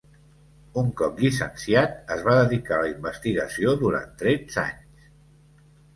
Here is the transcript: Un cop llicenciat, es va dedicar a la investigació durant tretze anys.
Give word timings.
Un 0.81 0.87
cop 1.01 1.19
llicenciat, 1.23 1.93
es 2.15 2.23
va 2.29 2.35
dedicar 2.39 2.79
a 2.79 2.87
la 2.87 2.89
investigació 2.95 3.77
durant 3.83 4.17
tretze 4.23 4.63
anys. 4.65 5.07